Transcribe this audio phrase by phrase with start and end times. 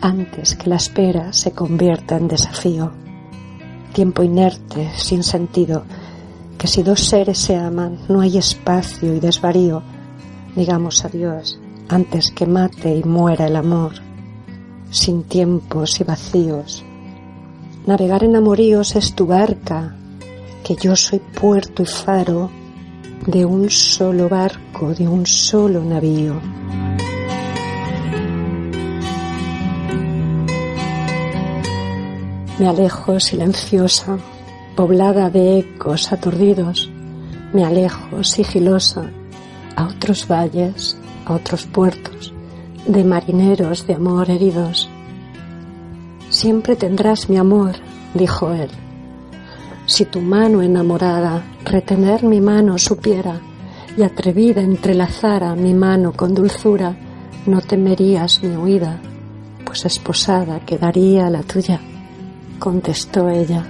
[0.00, 2.92] antes que la espera se convierta en desafío.
[3.92, 5.84] Tiempo inerte, sin sentido,
[6.56, 9.82] que si dos seres se aman no hay espacio y desvarío
[10.56, 13.92] digamos adiós antes que mate y muera el amor,
[14.90, 16.84] sin tiempos y vacíos.
[17.86, 19.94] Navegar en amoríos es tu barca,
[20.64, 22.50] que yo soy puerto y faro
[23.26, 26.40] de un solo barco, de un solo navío.
[32.58, 34.16] Me alejo silenciosa,
[34.74, 36.88] poblada de ecos aturdidos,
[37.52, 39.10] me alejo sigilosa
[39.76, 40.96] a otros valles,
[41.26, 42.32] a otros puertos,
[42.86, 44.88] de marineros de amor heridos.
[46.30, 47.76] Siempre tendrás mi amor,
[48.14, 48.70] dijo él.
[49.86, 53.40] Si tu mano enamorada retener mi mano supiera
[53.96, 56.96] y atrevida entrelazara mi mano con dulzura,
[57.46, 58.98] no temerías mi huida,
[59.64, 61.80] pues esposada quedaría la tuya,
[62.58, 63.64] contestó ella.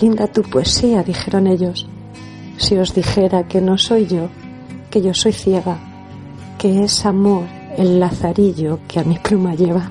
[0.00, 1.86] Linda tu poesía, dijeron ellos.
[2.56, 4.28] Si os dijera que no soy yo,
[4.92, 5.78] que yo soy ciega,
[6.58, 7.44] que es amor
[7.78, 9.90] el lazarillo que a mi pluma lleva.